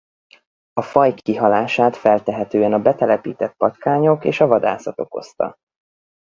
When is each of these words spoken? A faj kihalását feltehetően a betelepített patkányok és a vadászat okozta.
A 0.73 0.81
faj 0.81 1.13
kihalását 1.13 1.95
feltehetően 1.97 2.73
a 2.73 2.79
betelepített 2.79 3.53
patkányok 3.53 4.25
és 4.25 4.39
a 4.41 4.47
vadászat 4.47 4.99
okozta. 4.99 5.55